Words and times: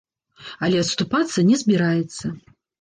Але 0.67 0.79
адступацца 0.85 1.45
не 1.53 1.61
збіраецца. 1.63 2.37